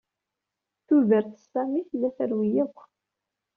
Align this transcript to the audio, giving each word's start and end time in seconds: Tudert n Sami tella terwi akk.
Tudert 0.87 1.29
n 1.33 1.39
Sami 1.51 1.81
tella 1.89 2.09
terwi 2.17 2.49
akk. 2.63 2.77